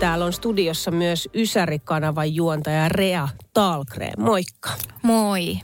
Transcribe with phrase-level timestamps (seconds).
[0.00, 4.22] Täällä on studiossa myös Ysäri-kanavan juontaja Rea Talkreen.
[4.22, 4.70] Moikka.
[5.02, 5.58] Moi.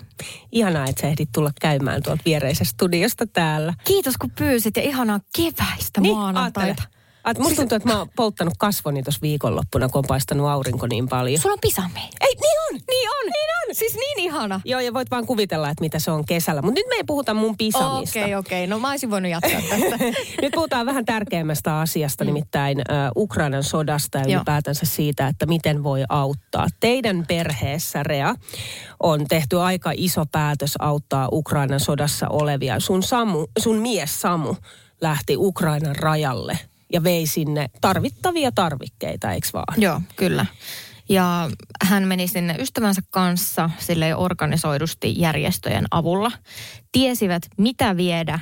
[0.52, 3.74] Ihanaa, että sä ehdit tulla käymään tuolta viereisestä studiosta täällä.
[3.84, 6.60] Kiitos kun pyysit ja ihanaa keväistä niin, maanantaita.
[6.60, 7.01] ajattele.
[7.24, 11.08] At musta tuntuu, että mä oon polttanut kasvoni tuossa viikonloppuna, kun on paistanut aurinko niin
[11.08, 11.40] paljon.
[11.40, 12.00] Sulla on pisami.
[12.20, 12.80] Ei, niin on!
[12.90, 13.26] Niin on.
[13.26, 13.74] Niin on!
[13.74, 14.60] Siis niin ihana.
[14.64, 16.62] Joo, ja voit vaan kuvitella, että mitä se on kesällä.
[16.62, 18.10] Mutta nyt me ei puhuta mun pisamista.
[18.10, 18.64] Okei, okay, okei.
[18.64, 18.70] Okay.
[18.70, 19.98] No mä olisin voinut jatkaa tästä.
[20.42, 26.04] nyt puhutaan vähän tärkeimmästä asiasta, nimittäin uh, Ukrainan sodasta ja ylipäätänsä siitä, että miten voi
[26.08, 26.66] auttaa.
[26.80, 28.34] Teidän perheessä, Rea,
[29.00, 32.80] on tehty aika iso päätös auttaa Ukrainan sodassa olevia.
[32.80, 34.54] Sun, Samu, sun mies Samu
[35.00, 36.58] lähti Ukrainan rajalle
[36.92, 39.82] ja vei sinne tarvittavia tarvikkeita, eikö vaan?
[39.82, 40.46] Joo, kyllä.
[41.08, 41.50] Ja
[41.84, 46.32] hän meni sinne ystävänsä kanssa sille organisoidusti järjestöjen avulla.
[46.92, 48.40] Tiesivät, mitä viedä,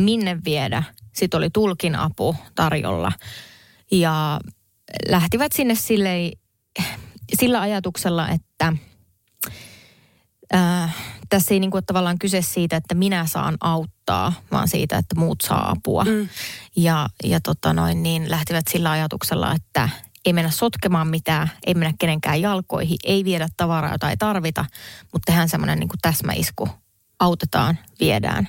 [0.00, 0.82] minne viedä.
[1.14, 3.12] Sitten oli tulkin apu tarjolla.
[3.90, 4.40] Ja
[5.08, 6.32] lähtivät sinne sille,
[7.34, 8.72] sillä ajatuksella, että
[10.54, 10.96] äh,
[11.28, 15.40] tässä ei niin kuin tavallaan kyse siitä, että minä saan auttaa, vaan siitä, että muut
[15.40, 16.04] saa apua.
[16.04, 16.28] Mm.
[16.76, 19.88] Ja, ja tota noin, niin lähtivät sillä ajatuksella, että
[20.24, 24.64] ei mennä sotkemaan mitään, ei mennä kenenkään jalkoihin, ei viedä tavaraa, jota ei tarvita,
[25.12, 26.68] mutta tehdään semmoinen niin täsmäisku.
[27.18, 28.48] Autetaan, viedään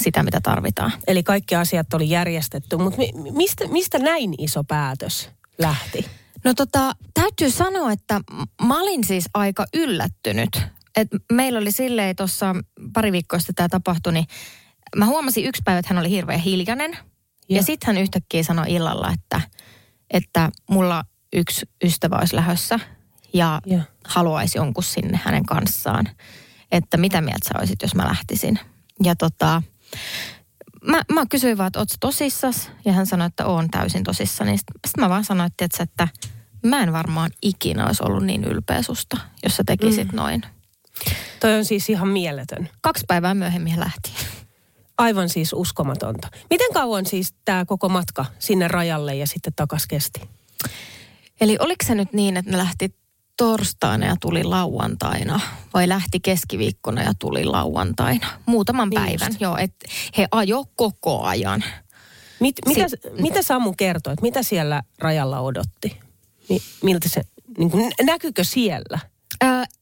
[0.00, 0.92] sitä, mitä tarvitaan.
[1.06, 3.00] Eli kaikki asiat oli järjestetty, mutta
[3.32, 6.06] mistä, mistä näin iso päätös lähti?
[6.44, 8.20] No tota, täytyy sanoa, että
[8.62, 10.62] mä olin siis aika yllättynyt.
[10.96, 12.54] Et meillä oli silleen tuossa
[12.92, 14.26] pari viikkoa sitten tämä tapahtui, niin
[14.96, 16.90] mä huomasin yksi päivä, että hän oli hirveän hiljainen.
[17.48, 19.40] Ja, ja sitten hän yhtäkkiä sanoi illalla, että–
[20.14, 22.80] että mulla yksi ystävä olisi lähössä
[23.32, 23.80] ja, ja.
[24.04, 26.08] haluaisi jonkun sinne hänen kanssaan.
[26.72, 28.58] Että mitä mieltä sä olisit, jos mä lähtisin.
[29.02, 29.62] Ja tota,
[30.86, 32.70] mä, mä kysyin vaan, että ootko tosissas?
[32.84, 34.58] Ja hän sanoi, että oon täysin tosissani.
[34.58, 36.08] Sitten mä vaan sanoin, että, että
[36.64, 40.16] mä en varmaan ikinä olisi ollut niin ylpeä susta, jos sä tekisit mm.
[40.16, 40.42] noin.
[41.40, 42.68] Toi on siis ihan mieletön.
[42.80, 44.10] Kaksi päivää myöhemmin lähti.
[44.98, 46.28] Aivan siis uskomatonta.
[46.50, 50.20] Miten kauan siis tämä koko matka sinne rajalle ja sitten takas kesti?
[51.40, 52.94] Eli oliko se nyt niin, että ne lähti
[53.36, 55.40] torstaina ja tuli lauantaina
[55.74, 58.26] vai lähti keskiviikkona ja tuli lauantaina?
[58.46, 59.40] Muutaman niin päivän, just.
[59.40, 59.56] joo.
[59.56, 59.74] Et
[60.18, 61.64] he ajo koko ajan.
[62.40, 66.00] Mit, mitä, Sit, mitä Samu kertoi, että mitä siellä rajalla odotti?
[66.82, 67.22] Miltä se,
[67.58, 68.98] niin kuin, näkyykö siellä?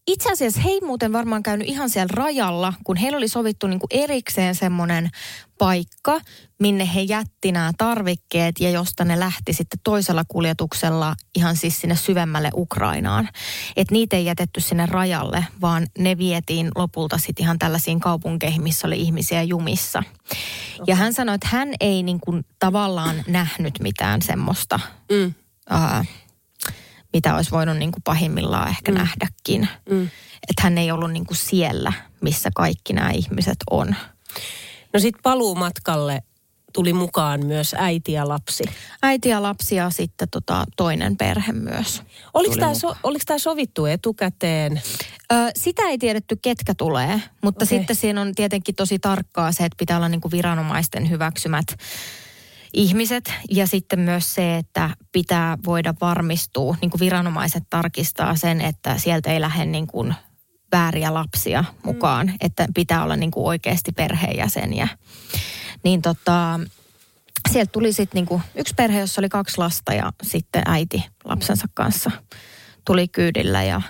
[0.07, 3.81] Itse asiassa he ei muuten varmaan käynyt ihan siellä rajalla, kun heillä oli sovittu niin
[3.81, 5.11] kuin erikseen semmoinen
[5.59, 6.21] paikka,
[6.61, 11.97] minne he jätti nämä tarvikkeet ja josta ne lähti sitten toisella kuljetuksella ihan siis sinne
[11.97, 13.29] syvemmälle Ukrainaan.
[13.77, 18.87] Et niitä ei jätetty sinne rajalle, vaan ne vietiin lopulta sitten ihan tällaisiin kaupunkeihin, missä
[18.87, 20.03] oli ihmisiä jumissa.
[20.87, 24.81] Ja hän sanoi, että hän ei niin kuin tavallaan nähnyt mitään semmoista...
[25.12, 25.35] Mm.
[25.73, 26.07] Uh,
[27.12, 28.99] mitä olisi voinut niin kuin pahimmillaan ehkä mm.
[28.99, 29.69] nähdäkin.
[29.91, 30.03] Mm.
[30.49, 33.97] Että hän ei ollut niin kuin siellä, missä kaikki nämä ihmiset on.
[34.93, 36.23] No sitten paluumatkalle
[36.73, 38.65] tuli mukaan myös äiti ja lapsi.
[39.03, 42.03] Äiti ja lapsi ja sitten tota toinen perhe myös.
[42.34, 44.83] Oliko tämä, so, oliko tämä sovittu etukäteen?
[45.33, 47.79] Ö, sitä ei tiedetty, ketkä tulee, mutta okay.
[47.79, 51.67] sitten siinä on tietenkin tosi tarkkaa se, että pitää olla niin kuin viranomaisten hyväksymät
[52.75, 58.99] ihmiset ja sitten myös se, että pitää voida varmistua, niin kuin viranomaiset tarkistaa sen, että
[58.99, 60.15] sieltä ei lähde niin kuin
[60.72, 62.34] vääriä lapsia mukaan, mm.
[62.41, 64.88] että pitää olla niin kuin oikeasti perheenjäseniä.
[65.84, 66.61] Niin tota,
[67.50, 72.11] sieltä tuli sitten niin yksi perhe, jossa oli kaksi lasta ja sitten äiti lapsensa kanssa
[72.85, 73.82] tuli kyydillä ja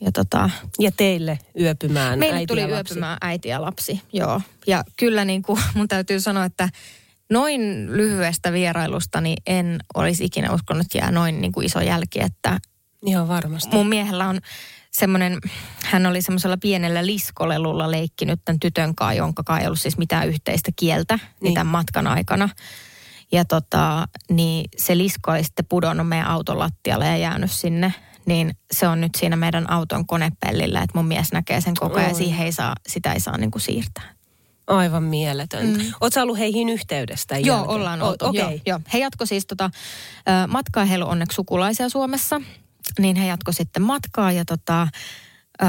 [0.00, 4.40] ja, tota, ja teille yöpymään Meille äiti tuli ja yöpymään äiti ja lapsi, joo.
[4.66, 6.68] Ja kyllä niin kuin mun täytyy sanoa, että
[7.30, 12.58] noin lyhyestä vierailusta niin en olisi ikinä uskonut jää noin niin kuin iso jälki, että
[13.02, 13.76] Joo, varmasti.
[13.76, 14.40] Mun miehellä on
[14.90, 15.38] semmoinen,
[15.84, 20.28] hän oli semmoisella pienellä liskolelulla leikkinyt tämän tytön kanssa, jonka kai ei ollut siis mitään
[20.28, 21.54] yhteistä kieltä niin.
[21.54, 22.48] tämän matkan aikana.
[23.32, 27.94] Ja tota, niin se lisko oli sitten pudonnut meidän auton lattialle ja jäänyt sinne.
[28.26, 32.08] Niin se on nyt siinä meidän auton konepellillä, että mun mies näkee sen koko ajan
[32.08, 34.17] ja siihen ei saa, sitä ei saa niin kuin siirtää.
[34.68, 35.78] Aivan mieletöntä.
[35.78, 35.92] Mm.
[36.00, 37.76] Oletko ollut heihin yhteydestä Joo, jälkeen?
[37.76, 38.24] ollaan oltu.
[38.24, 38.40] O- okay.
[38.40, 38.80] joo, joo.
[38.92, 39.70] He jatko siis tota,
[40.48, 42.40] matkaa, heillä on onneksi sukulaisia Suomessa,
[42.98, 44.88] niin he jatko sitten matkaa ja tota,
[45.62, 45.66] ö,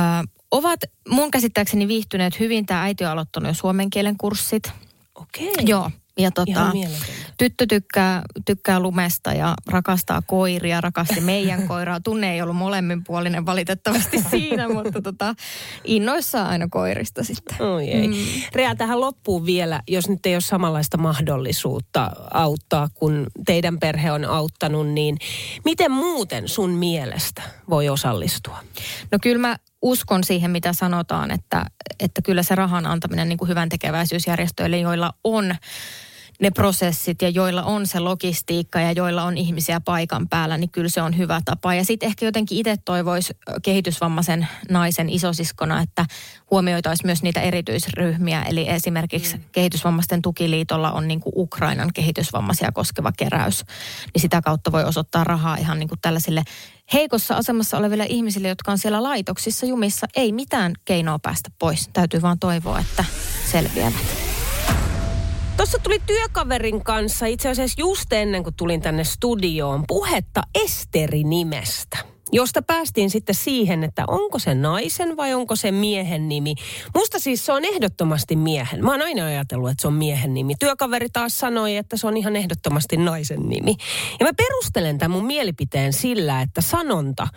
[0.51, 0.79] ovat
[1.09, 2.65] mun käsittääkseni viihtyneet hyvin.
[2.65, 4.71] Tämä äiti on aloittanut jo suomen kielen kurssit.
[5.15, 5.53] Okei.
[5.65, 6.71] Joo, ja tota,
[7.38, 12.00] tyttö tykkää, tykkää lumesta ja rakastaa koiria, rakasti meidän koiraa.
[12.00, 15.36] Tunne ei ollut molemminpuolinen valitettavasti siinä, mutta tota,
[15.83, 17.62] innoissaan aina koirista sitten.
[17.62, 18.07] Oi ei.
[18.07, 18.13] Mm.
[18.54, 24.25] Rea, tähän loppuun vielä, jos nyt ei ole samanlaista mahdollisuutta auttaa, kun teidän perhe on
[24.25, 25.18] auttanut, niin
[25.66, 28.57] miten muuten sun mielestä voi osallistua?
[29.12, 31.66] No kyllä mä uskon siihen, mitä sanotaan, että,
[32.00, 35.56] että kyllä se rahan antaminen niin kuin hyvän tekeväisyysjärjestöille, joilla on
[36.41, 40.89] ne prosessit ja joilla on se logistiikka ja joilla on ihmisiä paikan päällä, niin kyllä
[40.89, 41.74] se on hyvä tapa.
[41.74, 46.06] Ja sitten ehkä jotenkin itse toivoisi kehitysvammaisen naisen isosiskona, että
[46.51, 48.41] huomioitaisiin myös niitä erityisryhmiä.
[48.41, 49.44] Eli esimerkiksi mm.
[49.51, 53.65] kehitysvammaisten tukiliitolla on niin kuin Ukrainan kehitysvammaisia koskeva keräys.
[54.13, 56.44] Niin sitä kautta voi osoittaa rahaa ihan niin kuin tällaisille
[56.94, 60.07] heikossa asemassa oleville ihmisille, jotka on siellä laitoksissa jumissa.
[60.15, 61.89] Ei mitään keinoa päästä pois.
[61.94, 63.06] Täytyy vaan toivoa, että
[63.51, 64.38] selviävät.
[65.59, 71.97] Tuossa tuli työkaverin kanssa itse asiassa just ennen kuin tulin tänne studioon puhetta Esteri-nimestä
[72.31, 76.56] josta päästiin sitten siihen, että onko se naisen vai onko se miehen nimi.
[76.95, 78.83] Musta siis se on ehdottomasti miehen.
[78.83, 80.53] Mä oon aina ajatellut, että se on miehen nimi.
[80.59, 83.75] Työkaveri taas sanoi, että se on ihan ehdottomasti naisen nimi.
[84.19, 87.27] Ja mä perustelen tämän mun mielipiteen sillä, että sanonta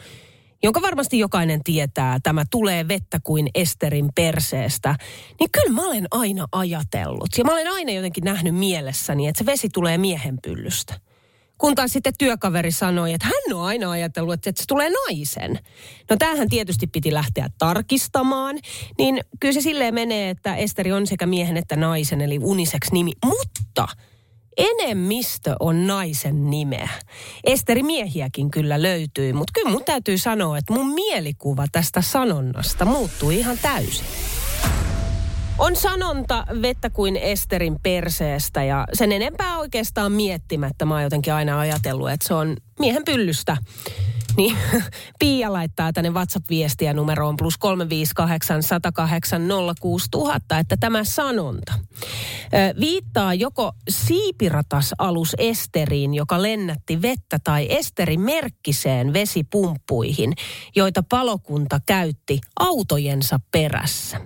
[0.63, 4.95] jonka varmasti jokainen tietää, tämä tulee vettä kuin Esterin perseestä,
[5.41, 7.39] niin kyllä mä olen aina ajatellut.
[7.39, 10.95] Ja mä olen aina jotenkin nähnyt mielessäni, että se vesi tulee miehen pyllystä.
[11.59, 15.59] Kun taas sitten työkaveri sanoi, että hän on aina ajatellut, että se tulee naisen.
[16.11, 18.59] No tämähän tietysti piti lähteä tarkistamaan.
[18.99, 23.13] Niin kyllä se silleen menee, että Esteri on sekä miehen että naisen, eli uniseksi nimi.
[23.25, 23.89] Mutta
[24.57, 26.89] enemmistö on naisen nimeä.
[27.45, 33.39] Esteri miehiäkin kyllä löytyy, mutta kyllä mun täytyy sanoa, että mun mielikuva tästä sanonnasta muuttui
[33.39, 34.07] ihan täysin.
[35.59, 40.85] On sanonta vettä kuin Esterin perseestä ja sen enempää oikeastaan miettimättä.
[40.85, 43.57] Mä oon jotenkin aina ajatellut, että se on miehen pyllystä
[44.37, 44.57] niin
[45.19, 49.43] Pia laittaa tänne WhatsApp-viestiä numeroon plus 358 108
[49.81, 51.73] 06000, että tämä sanonta
[52.81, 60.33] viittaa joko siipiratas-alus Esteriin, joka lennätti vettä, tai Esterin merkkiseen vesipumppuihin,
[60.77, 64.21] joita palokunta käytti autojensa perässä.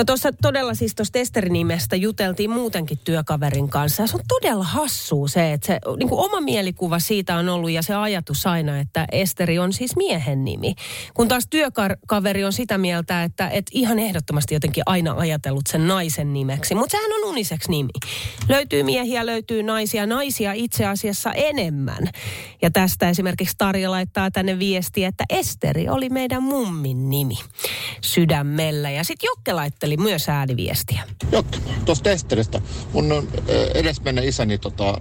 [0.00, 4.02] No tuossa todella siis tuosta Esteri-nimestä juteltiin muutenkin työkaverin kanssa.
[4.02, 7.70] Ja se on todella hassua se, että se niin kuin oma mielikuva siitä on ollut
[7.70, 10.74] ja se ajatus aina, että Esteri on siis miehen nimi.
[11.14, 16.32] Kun taas työkaveri on sitä mieltä, että et ihan ehdottomasti jotenkin aina ajatellut sen naisen
[16.32, 16.74] nimeksi.
[16.74, 17.90] Mutta sehän on uniseksi nimi.
[18.48, 20.06] Löytyy miehiä, löytyy naisia.
[20.06, 22.08] Naisia itse asiassa enemmän.
[22.62, 27.38] Ja tästä esimerkiksi Tarja laittaa tänne viestiä, että Esteri oli meidän mummin nimi
[28.00, 28.90] sydämellä.
[28.90, 29.52] Ja sitten Jokke
[29.90, 31.02] eli myös ääniviestiä.
[31.32, 31.44] Joo,
[31.84, 32.60] tuosta testeristä.
[32.92, 33.28] Mun
[33.74, 34.98] edesmenne isäni, tota,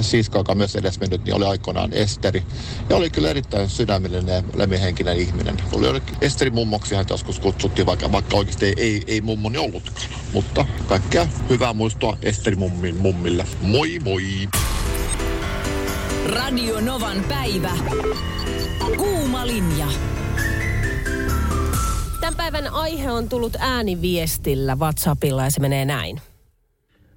[0.00, 2.42] siiska, joka myös edesmennyt, niin oli aikoinaan Esteri.
[2.88, 5.56] Ja oli kyllä erittäin sydämellinen ja lemmihenkinen ihminen.
[5.72, 10.08] Oli Esteri mummoksi hän joskus kutsuttiin, vaikka, vaikka oikeasti ei, ei, ei mummoni ollutkaan.
[10.32, 13.46] Mutta kaikkea hyvää muistoa Esteri mummin mummille.
[13.62, 14.48] Moi moi!
[16.26, 17.70] Radio Novan päivä.
[18.96, 19.86] Kuuma linja.
[22.28, 26.20] Tämän päivän aihe on tullut ääniviestillä WhatsAppilla ja se menee näin.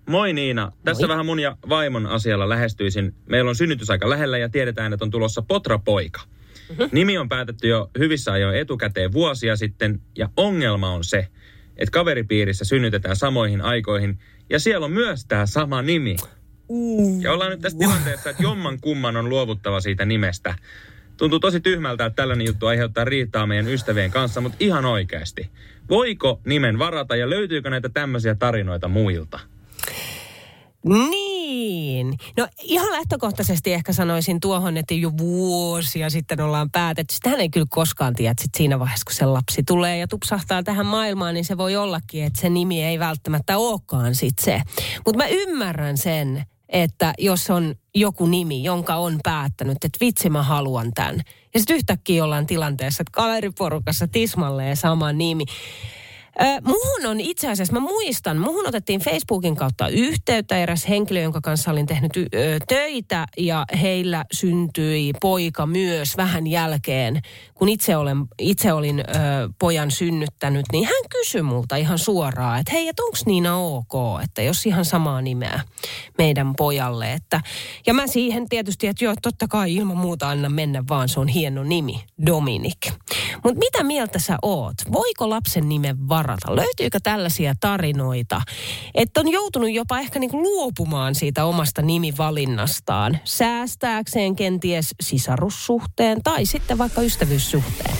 [0.09, 0.71] Moi Niina.
[0.83, 1.09] Tässä Moi.
[1.09, 3.15] vähän mun ja vaimon asialla lähestyisin.
[3.25, 6.21] Meillä on synnytysaika lähellä ja tiedetään, että on tulossa potrapoika.
[6.21, 6.89] Mm-hmm.
[6.91, 11.27] Nimi on päätetty jo hyvissä ajoin etukäteen vuosia sitten ja ongelma on se,
[11.77, 16.15] että kaveripiirissä synnytetään samoihin aikoihin ja siellä on myös tämä sama nimi.
[17.21, 20.55] Ja ollaan nyt tässä tilanteessa, että jomman kumman on luovuttava siitä nimestä.
[21.21, 25.49] Tuntuu tosi tyhmältä, että tällainen juttu aiheuttaa riitaa meidän ystävien kanssa, mutta ihan oikeasti.
[25.89, 29.39] Voiko nimen varata ja löytyykö näitä tämmöisiä tarinoita muilta?
[30.85, 32.17] Niin.
[32.37, 37.15] No ihan lähtökohtaisesti ehkä sanoisin tuohon, että jo vuosia sitten ollaan päätetty.
[37.15, 40.85] Sitähän ei kyllä koskaan tiedä, että siinä vaiheessa, kun se lapsi tulee ja tupsahtaa tähän
[40.85, 44.61] maailmaan, niin se voi ollakin, että se nimi ei välttämättä olekaan sit se.
[45.05, 50.43] Mutta mä ymmärrän sen, että jos on joku nimi, jonka on päättänyt, että vitsi mä
[50.43, 51.21] haluan tämän.
[51.53, 55.45] Ja sitten yhtäkkiä ollaan tilanteessa, että kaveriporukassa tismalleen sama nimi.
[56.63, 61.71] Muhun on itse asiassa, mä muistan, muhun otettiin Facebookin kautta yhteyttä eräs henkilö, jonka kanssa
[61.71, 67.21] olin tehnyt ö, töitä ja heillä syntyi poika myös vähän jälkeen,
[67.53, 69.03] kun itse, olen, itse olin ö,
[69.59, 74.41] pojan synnyttänyt, niin hän kysyi multa ihan suoraan, että hei, että onko Niina ok, että
[74.41, 75.59] jos ihan samaa nimeä
[76.17, 77.13] meidän pojalle.
[77.13, 77.41] Että,
[77.87, 81.27] ja mä siihen tietysti, että joo, totta kai ilman muuta anna mennä vaan, se on
[81.27, 82.77] hieno nimi, Dominik.
[83.43, 84.75] Mutta mitä mieltä sä oot?
[84.91, 86.20] Voiko lapsen nimen varata?
[86.55, 88.41] Löytyykö tällaisia tarinoita,
[88.95, 96.77] että on joutunut jopa ehkä niinku luopumaan siitä omasta nimivalinnastaan, säästääkseen kenties sisarussuhteen tai sitten
[96.77, 97.95] vaikka ystävyyssuhteen?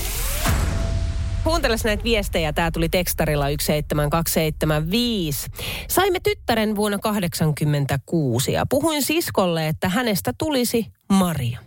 [1.43, 2.53] Kuunteles näitä viestejä.
[2.53, 5.47] Tämä tuli tekstarilla 17275.
[5.87, 11.59] Saimme tyttären vuonna 1986 ja puhuin siskolle, että hänestä tulisi Maria.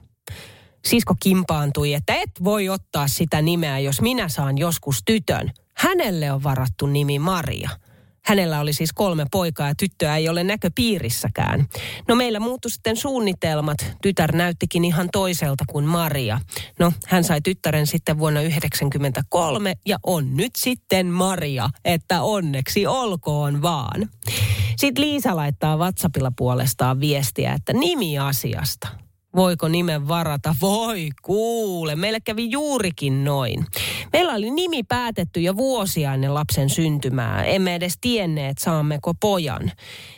[0.85, 5.53] Sisko kimpaantui, että et voi ottaa sitä nimeä, jos minä saan joskus tytön.
[5.77, 7.71] Hänelle on varattu nimi Maria.
[8.25, 11.67] Hänellä oli siis kolme poikaa ja tyttöä ei ole näköpiirissäkään.
[12.09, 13.97] No meillä muuttui sitten suunnitelmat.
[14.03, 16.41] Tytär näyttikin ihan toiselta kuin Maria.
[16.79, 23.63] No hän sai tyttären sitten vuonna 1993 ja on nyt sitten Maria, että onneksi olkoon
[23.63, 24.11] vaan.
[24.77, 28.89] Sitten Liisa laittaa WhatsAppilla puolestaan viestiä, että nimi asiasta
[29.37, 30.55] voiko nimen varata?
[30.61, 33.67] Voi kuule, meillä kävi juurikin noin.
[34.13, 37.45] Meillä oli nimi päätetty jo vuosia ennen lapsen syntymää.
[37.45, 39.73] Emme edes tienneet, saammeko pojan.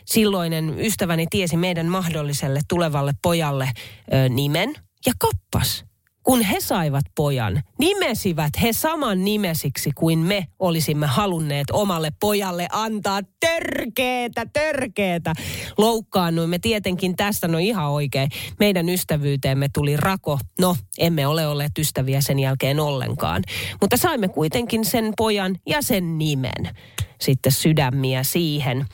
[0.04, 3.70] Silloinen ystäväni tiesi meidän mahdolliselle tulevalle pojalle
[4.12, 4.74] ö, nimen
[5.06, 5.85] ja kappas
[6.26, 13.20] kun he saivat pojan, nimesivät he saman nimesiksi kuin me olisimme halunneet omalle pojalle antaa
[13.40, 15.32] törkeetä, törkeetä.
[15.78, 18.28] Loukkaannuimme tietenkin tästä, no ihan oikein.
[18.58, 20.38] Meidän ystävyyteemme tuli rako.
[20.60, 23.42] No, emme ole olleet ystäviä sen jälkeen ollenkaan.
[23.80, 26.76] Mutta saimme kuitenkin sen pojan ja sen nimen
[27.18, 28.86] sitten sydämiä siihen.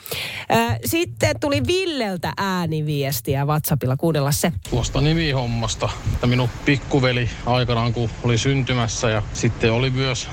[0.85, 4.53] Sitten tuli Villeltä ääniviestiä WhatsAppilla, kuunnella se.
[4.71, 10.29] Tuosta nimihommasta, että minun pikkuveli aikanaan kun oli syntymässä ja sitten oli myös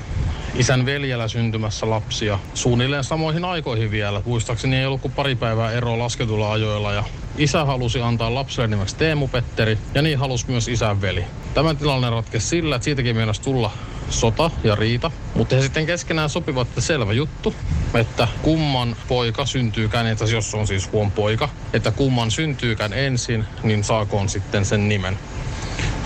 [0.54, 4.22] isän veljellä syntymässä lapsia suunnilleen samoihin aikoihin vielä.
[4.24, 7.04] Muistaakseni ei ollut kuin pari päivää ero lasketulla ajoilla ja
[7.38, 11.24] isä halusi antaa lapselle nimeksi Teemu Petteri ja niin halusi myös isän veli.
[11.54, 13.70] Tämä tilanne ratkesi sillä, että siitäkin meinasi tulla
[14.10, 15.10] sota ja riita.
[15.34, 17.54] Mutta he sitten keskenään sopivat, että selvä juttu,
[17.94, 23.84] että kumman poika syntyykään, että jos on siis huon poika, että kumman syntyykään ensin, niin
[23.84, 25.18] saakoon sitten sen nimen.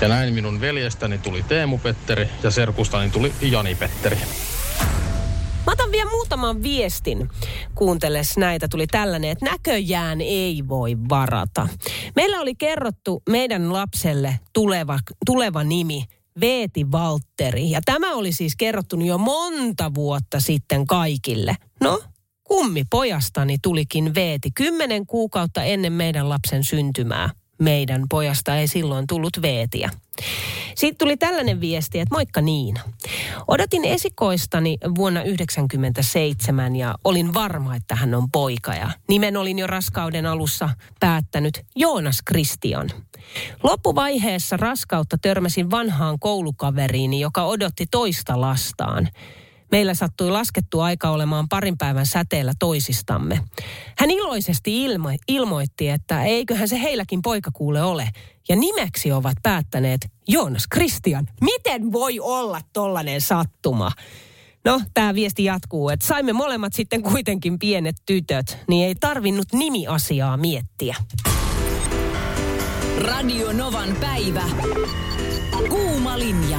[0.00, 4.16] Ja näin minun veljestäni tuli Teemu Petteri ja serkustani tuli Jani Petteri.
[5.66, 7.28] Mä otan vielä muutaman viestin.
[7.74, 8.68] Kuunteles näitä.
[8.68, 11.68] Tuli tällainen, että näköjään ei voi varata.
[12.16, 16.04] Meillä oli kerrottu meidän lapselle tuleva, tuleva nimi
[16.40, 17.70] Veeti Valtteri.
[17.70, 21.56] Ja tämä oli siis kerrottu jo monta vuotta sitten kaikille.
[21.80, 22.02] No,
[22.44, 27.30] kummi pojastani tulikin Veeti kymmenen kuukautta ennen meidän lapsen syntymää.
[27.58, 29.90] Meidän pojasta ei silloin tullut Veetiä.
[30.74, 32.80] Sitten tuli tällainen viesti, että moikka Niina.
[33.48, 38.74] Odotin esikoistani vuonna 1997 ja olin varma, että hän on poika.
[38.74, 40.70] Ja nimen olin jo raskauden alussa
[41.00, 42.90] päättänyt Joonas Kristian.
[43.62, 49.08] Loppuvaiheessa raskautta törmäsin vanhaan koulukaveriini, joka odotti toista lastaan.
[49.74, 53.40] Meillä sattui laskettu aika olemaan parin päivän säteellä toisistamme.
[53.98, 58.08] Hän iloisesti ilmo- ilmoitti, että eiköhän se heilläkin poika kuule ole.
[58.48, 61.28] Ja nimeksi ovat päättäneet Joonas Kristian.
[61.40, 63.92] Miten voi olla tollainen sattuma?
[64.64, 70.36] No, tämä viesti jatkuu, että saimme molemmat sitten kuitenkin pienet tytöt, niin ei tarvinnut nimiasiaa
[70.36, 70.96] miettiä.
[72.98, 74.44] Radio Novan päivä.
[75.68, 76.58] Kuuma linja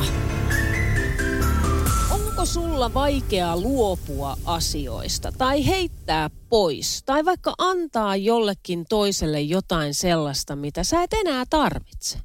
[2.44, 10.84] sulla vaikeaa luopua asioista tai heittää pois tai vaikka antaa jollekin toiselle jotain sellaista, mitä
[10.84, 12.20] sä et enää tarvitse?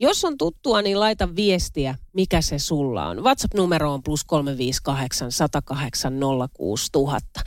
[0.00, 3.24] Jos on tuttua, niin laita viestiä, mikä se sulla on.
[3.24, 6.20] WhatsApp-numero on plus 358 108
[6.54, 7.40] 06000.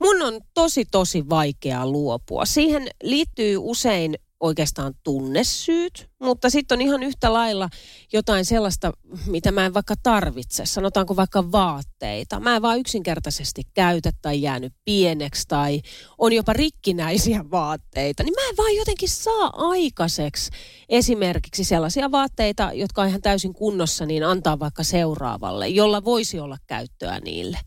[0.00, 2.44] Mun on tosi, tosi vaikeaa luopua.
[2.44, 7.68] Siihen liittyy usein oikeastaan tunnesyyt, mutta sitten on ihan yhtä lailla
[8.12, 8.92] jotain sellaista,
[9.26, 10.66] mitä mä en vaikka tarvitse.
[10.66, 12.40] Sanotaanko vaikka vaatteita.
[12.40, 15.80] Mä en vaan yksinkertaisesti käytä tai jäänyt pieneksi tai
[16.18, 18.22] on jopa rikkinäisiä vaatteita.
[18.22, 20.50] Niin mä en vaan jotenkin saa aikaiseksi
[20.88, 26.56] esimerkiksi sellaisia vaatteita, jotka on ihan täysin kunnossa, niin antaa vaikka seuraavalle, jolla voisi olla
[26.66, 27.58] käyttöä niille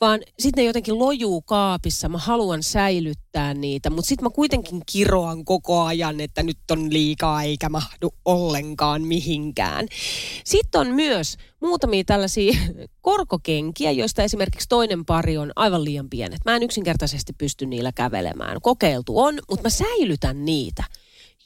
[0.00, 2.08] vaan sitten ne jotenkin lojuu kaapissa.
[2.08, 7.42] Mä haluan säilyttää niitä, mutta sitten mä kuitenkin kiroan koko ajan, että nyt on liikaa
[7.42, 9.86] eikä mä heilahdu ollenkaan mihinkään.
[10.44, 12.52] Sitten on myös muutamia tällaisia
[13.00, 16.40] korkokenkiä, joista esimerkiksi toinen pari on aivan liian pienet.
[16.44, 18.60] Mä en yksinkertaisesti pysty niillä kävelemään.
[18.60, 20.84] Kokeiltu on, mutta mä säilytän niitä–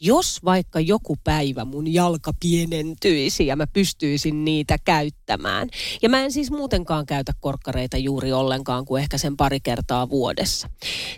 [0.00, 5.68] jos vaikka joku päivä mun jalka pienentyisi ja mä pystyisin niitä käyttämään.
[6.02, 10.70] Ja mä en siis muutenkaan käytä korkkareita juuri ollenkaan kuin ehkä sen pari kertaa vuodessa.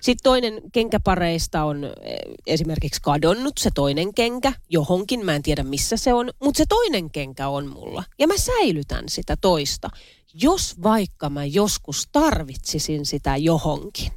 [0.03, 5.97] Sitten toinen kenkäpareista on eh, esimerkiksi kadonnut se toinen kenkä johonkin, mä en tiedä missä
[5.97, 8.05] se on, mutta se toinen kenkä on mulla.
[8.19, 9.91] Ja mä säilytän sitä toista,
[10.35, 14.13] jos vaikka mä joskus tarvitsisin sitä johonkin.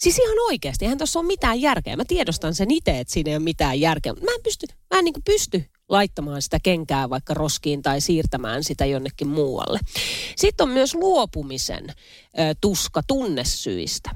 [0.00, 1.96] Siis ihan oikeasti, eihän tuossa ole mitään järkeä.
[1.96, 4.12] Mä tiedostan sen itse, että siinä ei ole mitään järkeä.
[4.12, 8.86] Mä en pysty, mä en niin pysty laittamaan sitä kenkää vaikka roskiin tai siirtämään sitä
[8.86, 9.78] jonnekin muualle.
[10.36, 11.94] Sitten on myös luopumisen ö,
[12.60, 14.10] tuska tunnesyistä.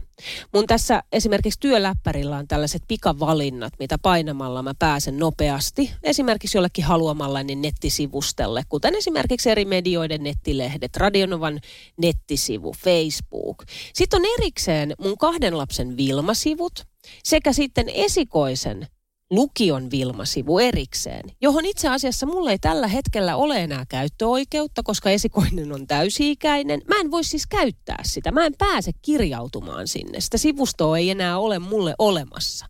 [0.55, 7.55] Mun tässä esimerkiksi työläppärillä on tällaiset pikavalinnat, mitä painamalla mä pääsen nopeasti esimerkiksi jollekin haluamallani
[7.55, 11.61] nettisivustelle, kuten esimerkiksi eri medioiden nettilehdet, Radionovan
[11.97, 13.65] nettisivu, Facebook.
[13.95, 16.87] Sitten on erikseen mun kahden lapsen Vilma-sivut
[17.25, 18.87] sekä sitten esikoisen
[19.33, 25.73] lukion Vilma-sivu erikseen, johon itse asiassa mulle ei tällä hetkellä ole enää käyttöoikeutta, koska esikoinen
[25.73, 26.83] on täysi-ikäinen.
[26.89, 28.33] Mä en voi siis käyttää sitä.
[28.33, 30.21] Mä en pääse kirjautumaan sinne.
[30.21, 32.67] Sitä sivustoa ei enää ole mulle olemassa.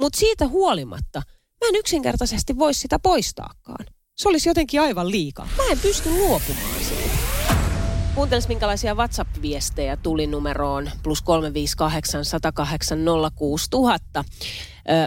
[0.00, 1.22] Mutta siitä huolimatta
[1.60, 3.86] mä en yksinkertaisesti voi sitä poistaakaan.
[4.16, 5.48] Se olisi jotenkin aivan liikaa.
[5.56, 7.18] Mä en pysty luopumaan siitä.
[8.14, 12.98] Kuuntelis, minkälaisia WhatsApp-viestejä tuli numeroon plus 358 108
[13.34, 14.24] 06000.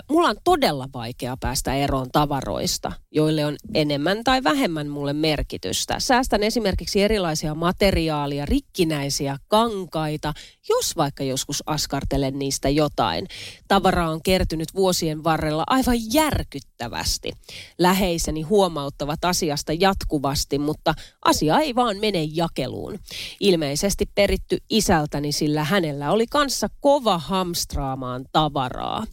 [0.09, 5.99] Mulla on todella vaikea päästä eroon tavaroista, joille on enemmän tai vähemmän mulle merkitystä.
[5.99, 10.33] Säästän esimerkiksi erilaisia materiaalia, rikkinäisiä kankaita,
[10.69, 13.27] jos vaikka joskus askartelen niistä jotain.
[13.67, 17.31] Tavaraa on kertynyt vuosien varrella aivan järkyttävästi.
[17.79, 20.93] Läheiseni huomauttavat asiasta jatkuvasti, mutta
[21.25, 22.99] asia ei vaan mene jakeluun.
[23.39, 29.05] Ilmeisesti peritty isältäni, sillä hänellä oli kanssa kova hamstraamaan tavaraa.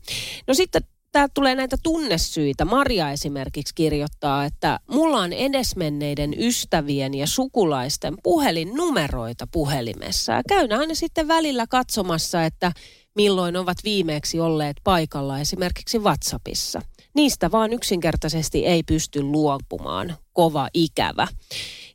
[0.46, 2.64] No sitten tää tulee näitä tunnesyitä.
[2.64, 10.32] Maria esimerkiksi kirjoittaa, että mulla on edesmenneiden ystävien ja sukulaisten puhelinnumeroita puhelimessa.
[10.32, 12.72] Ja käyn aina sitten välillä katsomassa, että
[13.14, 16.82] milloin ovat viimeksi olleet paikalla esimerkiksi WhatsAppissa.
[17.14, 20.16] Niistä vaan yksinkertaisesti ei pysty luopumaan.
[20.32, 21.28] Kova ikävä.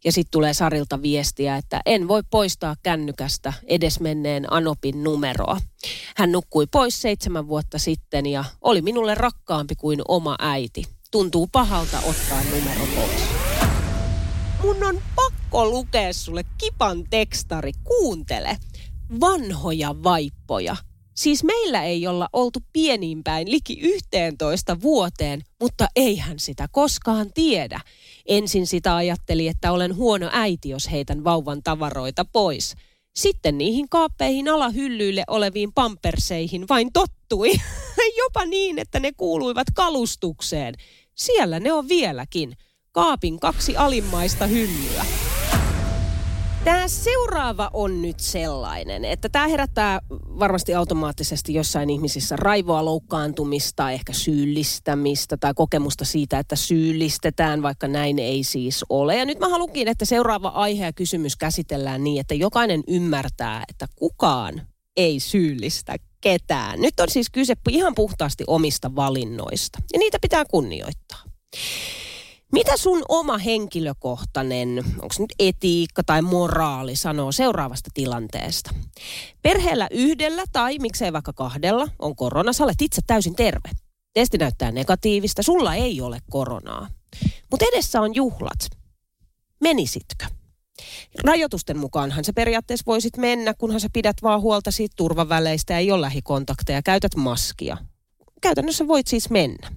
[0.05, 5.57] Ja sitten tulee Sarilta viestiä, että en voi poistaa kännykästä edesmenneen Anopin numeroa.
[6.15, 10.83] Hän nukkui pois seitsemän vuotta sitten ja oli minulle rakkaampi kuin oma äiti.
[11.11, 13.23] Tuntuu pahalta ottaa numero pois.
[14.63, 17.71] Mun on pakko lukea sulle kipan tekstari.
[17.83, 18.57] Kuuntele.
[19.19, 20.75] Vanhoja vaippoja
[21.15, 27.79] Siis meillä ei olla oltu pieniinpäin liki 11 vuoteen, mutta eihän sitä koskaan tiedä.
[28.25, 32.75] Ensin sitä ajatteli, että olen huono äiti, jos heitän vauvan tavaroita pois.
[33.15, 37.51] Sitten niihin kaappeihin alahyllyille oleviin pamperseihin vain tottui.
[38.19, 40.75] Jopa niin, että ne kuuluivat kalustukseen.
[41.15, 42.57] Siellä ne on vieläkin.
[42.91, 45.05] Kaapin kaksi alimmaista hyllyä.
[46.63, 49.99] Tämä seuraava on nyt sellainen, että tämä herättää
[50.39, 58.19] varmasti automaattisesti jossain ihmisissä raivoa, loukkaantumista, ehkä syyllistämistä tai kokemusta siitä, että syyllistetään, vaikka näin
[58.19, 59.17] ei siis ole.
[59.17, 63.87] Ja nyt mä haluankin, että seuraava aihe ja kysymys käsitellään niin, että jokainen ymmärtää, että
[63.95, 64.61] kukaan
[64.97, 66.81] ei syyllistä ketään.
[66.81, 71.23] Nyt on siis kyse ihan puhtaasti omista valinnoista ja niitä pitää kunnioittaa.
[72.53, 78.71] Mitä sun oma henkilökohtainen, onko nyt etiikka tai moraali sanoo seuraavasta tilanteesta?
[79.41, 83.69] Perheellä yhdellä tai miksei vaikka kahdella on korona, sä olet itse täysin terve.
[84.13, 86.87] Testi näyttää negatiivista, sulla ei ole koronaa.
[87.51, 88.69] Mutta edessä on juhlat.
[89.61, 90.25] Menisitkö?
[91.23, 95.91] Rajoitusten mukaanhan sä periaatteessa voisit mennä, kunhan sä pidät vaan huolta siitä turvaväleistä ja ei
[95.91, 97.77] ole lähikontakteja, käytät maskia
[98.43, 99.71] käytännössä voit siis mennä.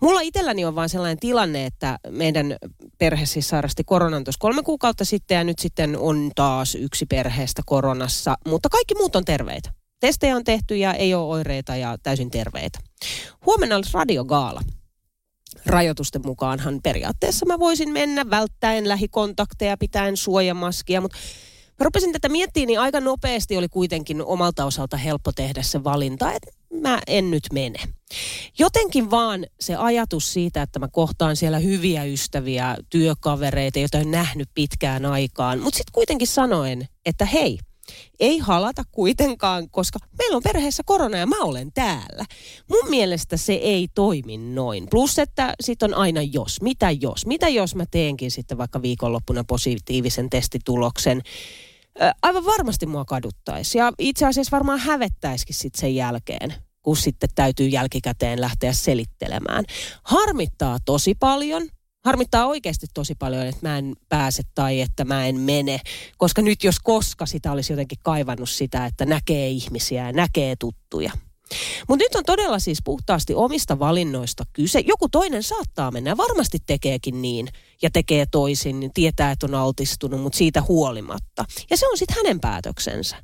[0.00, 2.56] Mulla itselläni on vaan sellainen tilanne, että meidän
[2.98, 7.62] perhe siis sairasti koronan tuossa kolme kuukautta sitten ja nyt sitten on taas yksi perheestä
[7.66, 9.72] koronassa, mutta kaikki muut on terveitä.
[10.00, 12.78] Testejä on tehty ja ei ole oireita ja täysin terveitä.
[13.46, 14.60] Huomenna olisi radiogaala.
[15.66, 21.18] Rajoitusten mukaanhan periaatteessa mä voisin mennä välttäen lähikontakteja, pitäen suojamaskia, mutta
[21.80, 26.32] Mä rupesin tätä miettimään, niin aika nopeasti oli kuitenkin omalta osalta helppo tehdä se valinta,
[26.32, 27.78] että mä en nyt mene.
[28.58, 34.48] Jotenkin vaan se ajatus siitä, että mä kohtaan siellä hyviä ystäviä, työkavereita, joita en nähnyt
[34.54, 35.60] pitkään aikaan.
[35.60, 37.58] Mutta sitten kuitenkin sanoen, että hei,
[38.20, 42.24] Ei halata kuitenkaan, koska meillä on perheessä korona ja mä olen täällä.
[42.70, 44.86] Mun mielestä se ei toimi noin.
[44.90, 46.62] Plus, että sit on aina jos.
[46.62, 47.26] Mitä jos?
[47.26, 51.22] Mitä jos mä teenkin sitten vaikka viikonloppuna positiivisen testituloksen?
[52.22, 57.68] Aivan varmasti mua kaduttaisi ja itse asiassa varmaan hävettäisikin sitten sen jälkeen kun sitten täytyy
[57.68, 59.64] jälkikäteen lähteä selittelemään.
[60.02, 61.68] Harmittaa tosi paljon,
[62.04, 65.80] harmittaa oikeasti tosi paljon, että mä en pääse tai että mä en mene.
[66.18, 71.12] Koska nyt jos koska sitä olisi jotenkin kaivannut sitä, että näkee ihmisiä ja näkee tuttuja.
[71.88, 74.80] Mutta nyt on todella siis puhtaasti omista valinnoista kyse.
[74.80, 77.48] Joku toinen saattaa mennä ja varmasti tekeekin niin
[77.82, 81.44] ja tekee toisin, niin tietää, että on altistunut, mutta siitä huolimatta.
[81.70, 83.16] Ja se on sitten hänen päätöksensä.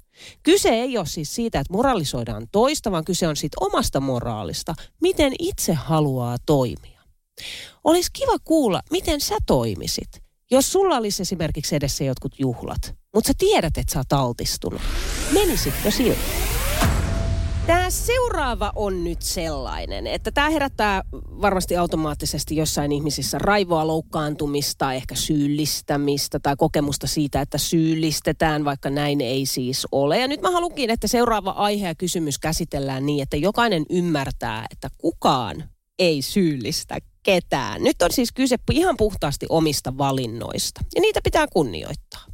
[0.43, 5.33] Kyse ei ole siis siitä, että moralisoidaan toista, vaan kyse on siitä omasta moraalista, miten
[5.39, 7.01] itse haluaa toimia.
[7.85, 10.09] Olisi kiva kuulla, miten sä toimisit,
[10.51, 14.81] jos sulla olisi esimerkiksi edessä jotkut juhlat, mutta sä tiedät, että sä oot altistunut.
[15.33, 16.58] Menisitkö siltä?
[17.69, 25.15] Tämä seuraava on nyt sellainen, että tämä herättää varmasti automaattisesti jossain ihmisissä raivoa, loukkaantumista, ehkä
[25.15, 30.19] syyllistämistä tai kokemusta siitä, että syyllistetään, vaikka näin ei siis ole.
[30.19, 34.89] Ja nyt mä haluankin, että seuraava aihe ja kysymys käsitellään niin, että jokainen ymmärtää, että
[34.99, 35.65] kukaan
[35.99, 37.83] ei syyllistä ketään.
[37.83, 42.25] Nyt on siis kyse ihan puhtaasti omista valinnoista ja niitä pitää kunnioittaa.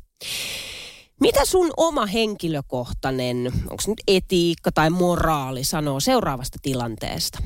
[1.21, 7.39] Mitä sun oma henkilökohtainen, onko nyt etiikka tai moraali sanoo seuraavasta tilanteesta?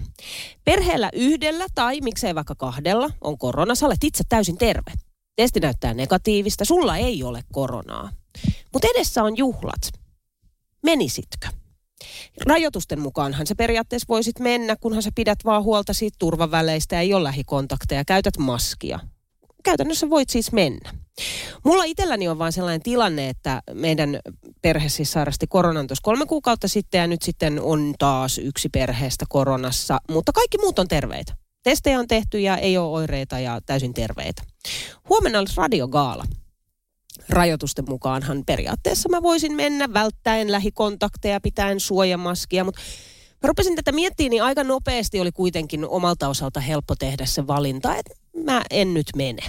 [0.64, 4.92] Perheellä yhdellä tai miksei vaikka kahdella on korona, sä olet itse täysin terve.
[5.36, 8.10] Testi näyttää negatiivista, sulla ei ole koronaa.
[8.72, 9.90] Mutta edessä on juhlat.
[10.82, 11.48] Menisitkö?
[12.46, 17.14] Rajoitusten mukaanhan se periaatteessa voisit mennä, kunhan sä pidät vaan huolta siitä turvaväleistä ja ei
[17.14, 19.00] ole lähikontakteja, käytät maskia.
[19.64, 20.90] Käytännössä voit siis mennä.
[21.64, 24.20] Mulla itselläni on vaan sellainen tilanne, että meidän
[24.62, 29.24] perhe siis sairasti koronan tuossa kolme kuukautta sitten ja nyt sitten on taas yksi perheestä
[29.28, 31.32] koronassa, mutta kaikki muut on terveitä.
[31.62, 34.42] Testejä on tehty ja ei ole oireita ja täysin terveitä.
[35.08, 36.24] Huomenna olisi radiogaala.
[37.28, 42.80] Rajoitusten mukaanhan periaatteessa mä voisin mennä välttäen lähikontakteja, pitäen suojamaskia, mutta
[43.42, 47.96] mä rupesin tätä miettimään, niin aika nopeasti oli kuitenkin omalta osalta helppo tehdä se valinta,
[47.96, 49.42] että mä en nyt mene.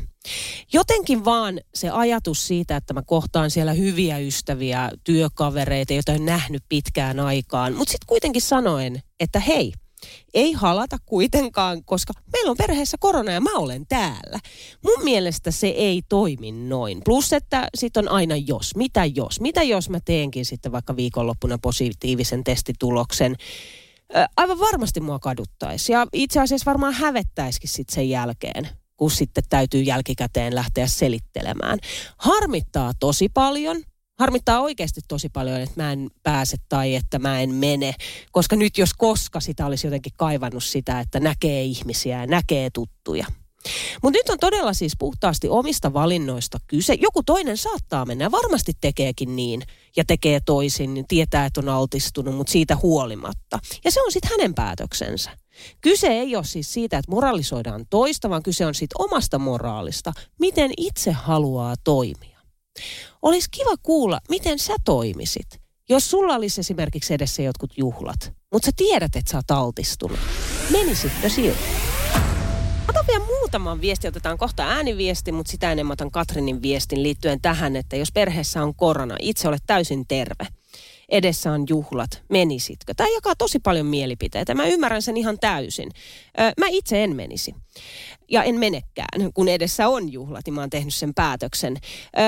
[0.73, 6.63] Jotenkin vaan se ajatus siitä, että mä kohtaan siellä hyviä ystäviä, työkavereita, joita en nähnyt
[6.69, 9.73] pitkään aikaan, mutta sitten kuitenkin sanoen, että hei,
[10.33, 14.39] ei halata kuitenkaan, koska meillä on perheessä korona ja mä olen täällä.
[14.83, 17.01] Mun mielestä se ei toimi noin.
[17.05, 18.75] Plus, että sitten on aina jos.
[18.75, 19.41] Mitä jos?
[19.41, 23.35] Mitä jos mä teenkin sitten vaikka viikonloppuna positiivisen testituloksen?
[24.37, 28.69] Aivan varmasti mua kaduttaisi ja itse asiassa varmaan hävettäisikin sitten sen jälkeen
[28.99, 31.79] kun sitten täytyy jälkikäteen lähteä selittelemään.
[32.17, 33.83] Harmittaa tosi paljon,
[34.19, 37.93] harmittaa oikeasti tosi paljon, että mä en pääse tai että mä en mene.
[38.31, 43.25] Koska nyt jos koska sitä olisi jotenkin kaivannut sitä, että näkee ihmisiä ja näkee tuttuja.
[44.03, 46.93] Mutta nyt on todella siis puhtaasti omista valinnoista kyse.
[46.93, 49.61] Joku toinen saattaa mennä ja varmasti tekeekin niin
[49.97, 53.59] ja tekee toisin, niin tietää, että on altistunut, mutta siitä huolimatta.
[53.83, 55.31] Ja se on sitten hänen päätöksensä.
[55.81, 60.71] Kyse ei ole siis siitä, että moralisoidaan toista, vaan kyse on siitä omasta moraalista, miten
[60.77, 62.39] itse haluaa toimia.
[63.21, 68.71] Olisi kiva kuulla, miten sä toimisit, jos sulla olisi esimerkiksi edessä jotkut juhlat, mutta sä
[68.75, 70.19] tiedät, että sä oot altistunut.
[70.71, 71.59] Menisitkö siltä?
[72.89, 77.75] Otan vielä muutaman viesti, otetaan kohta ääniviesti, mutta sitä enemmän otan Katrinin viestin liittyen tähän,
[77.75, 80.47] että jos perheessä on korona, itse olet täysin terve
[81.11, 82.93] edessä on juhlat, menisitkö?
[82.93, 84.55] Tämä jakaa tosi paljon mielipiteitä.
[84.55, 85.89] Mä ymmärrän sen ihan täysin.
[86.59, 87.55] Mä itse en menisi.
[88.31, 91.77] Ja en menekään, kun edessä on juhlat, niin mä oon tehnyt sen päätöksen.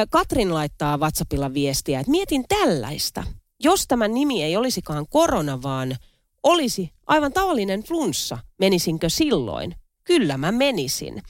[0.09, 3.23] Katrin laittaa WhatsAppilla viestiä, että mietin tällaista.
[3.63, 5.95] Jos tämä nimi ei olisikaan korona, vaan
[6.43, 9.75] olisi aivan tavallinen flunssa, menisinkö silloin?
[10.03, 11.21] Kyllä mä menisin.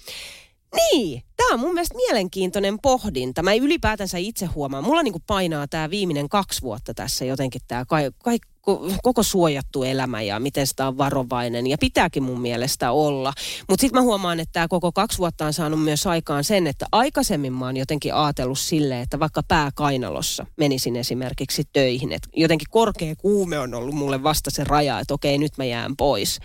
[0.75, 3.43] Niin, tämä on mun mielestä mielenkiintoinen pohdinta.
[3.43, 7.97] Mä ylipäätänsä itse huomaan, mulla niinku painaa tämä viimeinen kaksi vuotta tässä jotenkin tämä ka-
[8.23, 8.31] ka-
[9.03, 13.33] koko suojattu elämä ja miten sitä on varovainen ja pitääkin mun mielestä olla.
[13.69, 16.85] Mutta sitten mä huomaan, että tämä koko kaksi vuotta on saanut myös aikaan sen, että
[16.91, 23.15] aikaisemmin mä oon jotenkin ajatellut sille, että vaikka pääkainalossa menisin esimerkiksi töihin, että jotenkin korkea
[23.15, 26.39] kuume on ollut mulle vasta se raja, että okei nyt mä jään pois.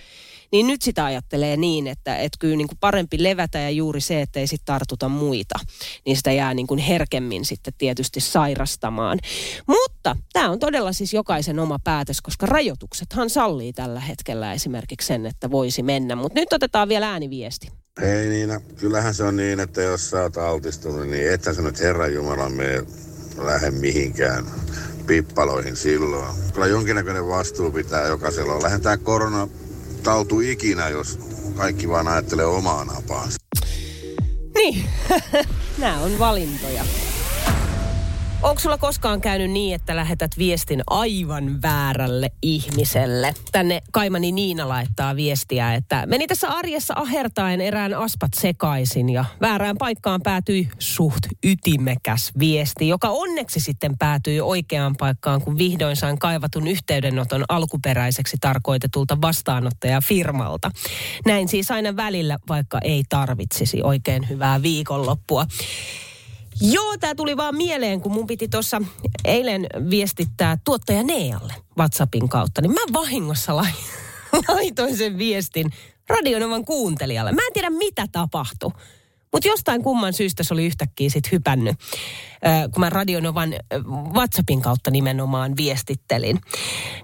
[0.52, 4.22] Niin nyt sitä ajattelee niin, että, että kyllä niin kuin parempi levätä ja juuri se,
[4.22, 5.58] että ei sitten tartuta muita,
[6.06, 9.18] niin sitä jää niin kuin herkemmin sitten tietysti sairastamaan.
[9.66, 15.26] Mutta tämä on todella siis jokaisen oma päätös, koska rajoituksethan sallii tällä hetkellä esimerkiksi sen,
[15.26, 16.16] että voisi mennä.
[16.16, 17.68] Mutta nyt otetaan vielä ääniviesti.
[18.00, 21.80] Hei Niina, kyllähän se on niin, että jos sä oot altistunut, niin ethän sä nyt
[21.80, 22.82] Herran Jumalan mene
[23.36, 24.46] lähde mihinkään
[25.06, 26.34] pippaloihin silloin.
[26.52, 28.62] Kyllä jonkinnäköinen vastuu pitää jokaisella.
[28.62, 29.48] Lähden tää korona
[30.06, 31.18] tautu ikinä, jos
[31.56, 33.38] kaikki vaan ajattelee omaa napaansa.
[34.54, 34.84] Niin,
[35.78, 36.84] nämä on valintoja.
[38.46, 43.34] Onko sulla koskaan käynyt niin, että lähetät viestin aivan väärälle ihmiselle?
[43.52, 49.76] Tänne Kaimani Niina laittaa viestiä, että meni tässä arjessa ahertaen erään aspat sekaisin ja väärään
[49.78, 56.68] paikkaan päätyi suht ytimekäs viesti, joka onneksi sitten päätyi oikeaan paikkaan, kun vihdoin sain kaivatun
[56.68, 60.70] yhteydenoton alkuperäiseksi tarkoitetulta vastaanottajafirmalta.
[61.24, 65.46] Näin siis aina välillä, vaikka ei tarvitsisi oikein hyvää viikonloppua.
[66.60, 68.82] Joo, tämä tuli vaan mieleen, kun mun piti tuossa
[69.24, 73.56] eilen viestittää tuottaja Nealle WhatsAppin kautta, niin mä vahingossa
[74.48, 75.72] laitoin sen viestin
[76.08, 77.32] radionovan kuuntelijalle.
[77.32, 78.72] Mä en tiedä, mitä tapahtui.
[79.32, 81.76] Mutta jostain kumman syystä se oli yhtäkkiä sitten hypännyt,
[82.72, 83.54] kun mä Radionovan
[84.14, 86.40] WhatsAppin kautta nimenomaan viestittelin.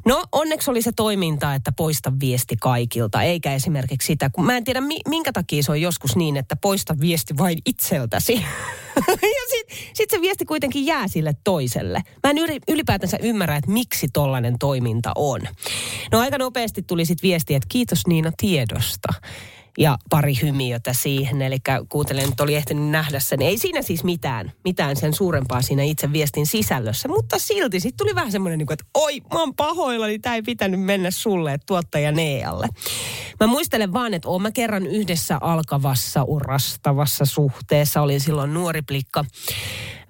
[0.05, 4.65] No onneksi oli se toiminta, että poista viesti kaikilta, eikä esimerkiksi sitä, kun mä en
[4.65, 8.35] tiedä minkä takia se on joskus niin, että poista viesti vain itseltäsi.
[9.07, 12.03] ja sitten sit se viesti kuitenkin jää sille toiselle.
[12.25, 12.37] Mä en
[12.69, 15.41] ylipäätänsä ymmärrä, että miksi tollainen toiminta on.
[16.13, 19.09] No aika nopeasti tuli sitten viesti, että kiitos Niina tiedosta
[19.79, 21.43] ja pari hymiötä siihen.
[21.43, 21.57] Eli
[21.89, 23.43] kuuntelen, että oli ehtinyt nähdä sen.
[23.43, 28.15] Ei siinä siis mitään, mitään sen suurempaa siinä itse viestin sisällössä, mutta silti sitten tuli
[28.15, 32.13] vähän semmoinen, niin että oi, mä oon pahoilla, niin tämä ei pitänyt mennä sulle, tuottaja
[32.13, 32.69] Nealle.
[33.41, 38.03] Mä muistelen vaan, että oon mä kerran yhdessä alkavassa, urastavassa suhteessa.
[38.03, 39.25] Olin silloin nuori plikka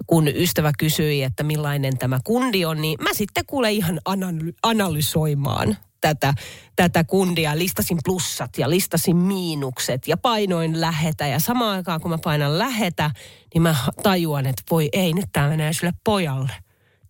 [0.07, 4.01] kun ystävä kysyi, että millainen tämä kundi on, niin mä sitten kuule ihan
[4.63, 6.35] analysoimaan tätä,
[6.77, 7.59] tätä kundia.
[7.59, 11.27] Listasin plussat ja listasin miinukset ja painoin lähetä.
[11.27, 13.11] Ja samaan aikaan kun mä painan lähetä,
[13.55, 16.53] niin mä tajuan, että voi ei, nyt tämä menee sille pojalle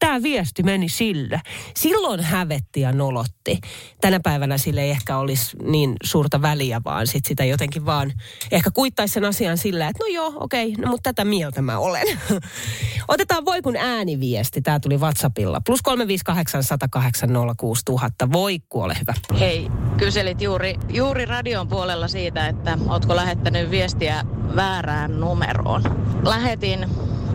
[0.02, 1.40] tämä viesti meni sille.
[1.76, 3.60] Silloin hävetti ja nolotti.
[4.00, 8.12] Tänä päivänä sille ei ehkä olisi niin suurta väliä, vaan sit sitä jotenkin vaan
[8.50, 12.06] ehkä kuittaisi sen asian sillä, että no joo, okei, no mutta tätä mieltä mä olen.
[13.08, 14.62] Otetaan voi kun ääniviesti.
[14.62, 15.60] Tämä tuli WhatsAppilla.
[15.66, 17.30] Plus 358
[18.32, 19.14] Voi kuole hyvä.
[19.40, 24.24] Hei, kyselit juuri, juuri radion puolella siitä, että ootko lähettänyt viestiä
[24.56, 25.82] väärään numeroon.
[26.24, 26.86] Lähetin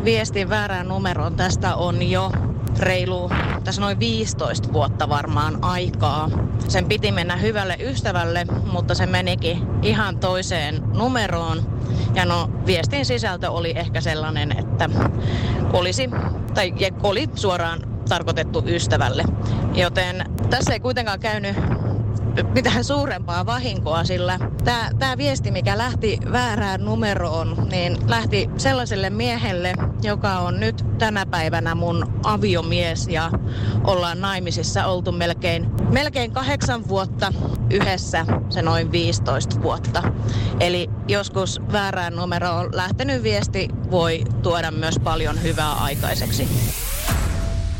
[0.03, 1.35] viestin väärään numeroon.
[1.35, 2.31] Tästä on jo
[2.79, 3.31] reilu,
[3.63, 6.29] tässä noin 15 vuotta varmaan aikaa.
[6.67, 11.77] Sen piti mennä hyvälle ystävälle, mutta se menikin ihan toiseen numeroon.
[12.13, 14.89] Ja no, viestin sisältö oli ehkä sellainen, että
[15.73, 16.09] olisi,
[16.53, 19.23] tai oli suoraan tarkoitettu ystävälle.
[19.73, 21.55] Joten tässä ei kuitenkaan käynyt
[22.43, 24.39] mitään suurempaa vahinkoa, sillä
[24.99, 31.75] tämä viesti, mikä lähti väärään numeroon, niin lähti sellaiselle miehelle, joka on nyt tänä päivänä
[31.75, 33.31] mun aviomies ja
[33.83, 37.33] ollaan naimisissa oltu melkein, melkein kahdeksan vuotta
[37.69, 40.03] yhdessä, se noin 15 vuotta.
[40.59, 46.47] Eli joskus väärään numeroon lähtenyt viesti voi tuoda myös paljon hyvää aikaiseksi.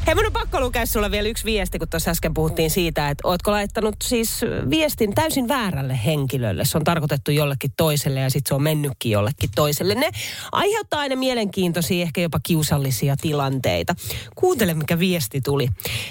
[0.07, 3.27] Hei, mun on pakko lukea sulle vielä yksi viesti, kun tuossa äsken puhuttiin siitä, että
[3.27, 6.65] ootko laittanut siis viestin täysin väärälle henkilölle.
[6.65, 9.95] Se on tarkoitettu jollekin toiselle ja sitten se on mennytkin jollekin toiselle.
[9.95, 10.11] Ne
[10.51, 13.95] aiheuttaa aina mielenkiintoisia, ehkä jopa kiusallisia tilanteita.
[14.35, 15.67] Kuuntele, mikä viesti tuli.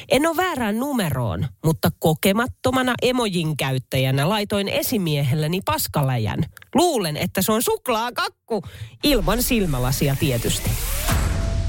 [0.09, 6.45] En ole väärään numeroon, mutta kokemattomana emojin käyttäjänä laitoin esimiehelleni paskaläjän.
[6.75, 8.63] Luulen, että se on suklaakakku
[9.03, 10.71] ilman silmälasia tietysti.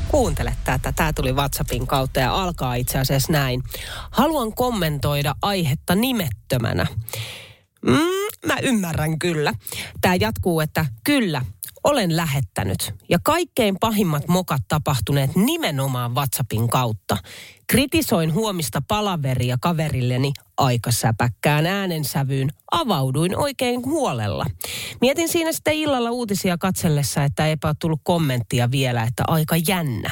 [0.07, 0.91] Kuuntele tätä.
[0.91, 3.63] Tämä tuli WhatsAppin kautta ja alkaa itse asiassa näin.
[4.11, 6.87] Haluan kommentoida aihetta nimettömänä.
[7.87, 9.53] Mm, mä ymmärrän kyllä.
[10.01, 11.41] Tämä jatkuu, että kyllä,
[11.83, 12.93] olen lähettänyt.
[13.09, 17.17] Ja kaikkein pahimmat mokat tapahtuneet nimenomaan WhatsAppin kautta.
[17.67, 22.49] Kritisoin huomista palaveria kaverilleni aika säpäkkään äänensävyyn.
[22.71, 24.45] Avauduin oikein huolella.
[25.01, 30.11] Mietin siinä sitten illalla uutisia katsellessa, että eipä ole tullut kommenttia vielä, että aika jännä.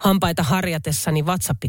[0.00, 1.62] Hampaita harjatessani WhatsApp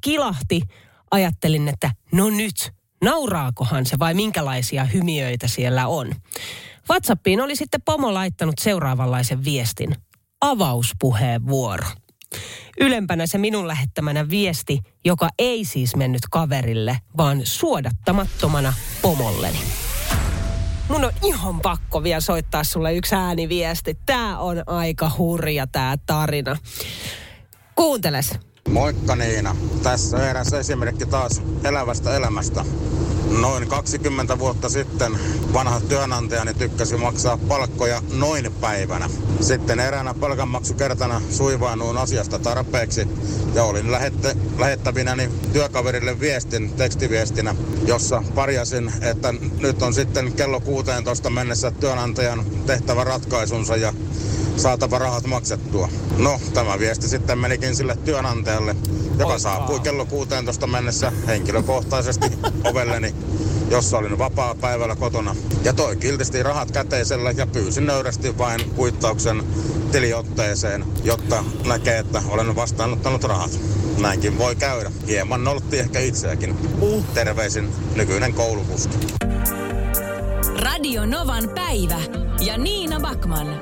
[0.00, 0.62] kilahti.
[1.10, 2.72] Ajattelin, että no nyt,
[3.06, 6.12] nauraakohan se vai minkälaisia hymiöitä siellä on.
[6.90, 9.96] WhatsAppiin oli sitten pomo laittanut seuraavanlaisen viestin.
[10.40, 11.86] Avauspuheenvuoro.
[12.80, 19.58] Ylempänä se minun lähettämänä viesti, joka ei siis mennyt kaverille, vaan suodattamattomana pomolleni.
[20.88, 23.98] Mun on ihan pakko vielä soittaa sulle yksi ääniviesti.
[24.06, 26.56] Tää on aika hurja tää tarina.
[27.74, 28.38] Kuunteles.
[28.66, 29.56] Moikka Niina.
[29.82, 32.64] Tässä eräs esimerkki taas elävästä elämästä.
[33.30, 35.18] Noin 20 vuotta sitten
[35.52, 39.10] vanha työnantajani tykkäsi maksaa palkkoja noin päivänä.
[39.40, 43.08] Sitten eräänä palkanmaksukertana suivaanuun asiasta tarpeeksi
[43.54, 47.54] ja olin lähette, lähettävinäni työkaverille viestin tekstiviestinä,
[47.86, 53.92] jossa parjasin, että nyt on sitten kello 16 mennessä työnantajan tehtävä ratkaisunsa ja
[54.56, 55.88] saatava rahat maksettua.
[56.18, 58.76] No, tämä viesti sitten menikin sille työnantajalle,
[59.10, 59.38] joka Oikaa.
[59.38, 62.26] saapui kello 16 mennessä henkilökohtaisesti
[62.70, 63.14] ovelleni,
[63.70, 65.36] jossa olin vapaa päivällä kotona.
[65.64, 69.42] Ja toi kiltisti rahat käteisellä ja pyysin nöyrästi vain kuittauksen
[69.92, 73.50] tiliotteeseen, jotta näkee, että olen vastaanottanut rahat.
[73.98, 74.92] Näinkin voi käydä.
[75.06, 76.54] Hieman noltti ehkä itseäkin.
[76.80, 77.04] Uh.
[77.14, 78.96] Terveisin nykyinen koulukuski.
[80.58, 82.00] Radio Novan päivä
[82.40, 83.60] ja Niina Bakman.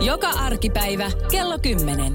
[0.00, 2.14] Joka arkipäivä kello 10.